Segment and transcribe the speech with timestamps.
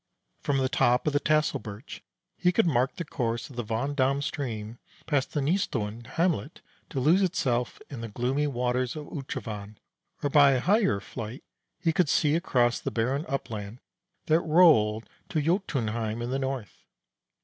[0.39, 2.01] From the top of the tassel birch
[2.35, 6.99] he could mark the course of the Vand dam stream past the Nystuen hamlet to
[6.99, 9.75] lose itself in the gloomy waters of Utrovand
[10.23, 11.43] or by a higher flight
[11.77, 13.79] he could see across the barren upland
[14.25, 16.83] that rolled to Jotunheim in the north.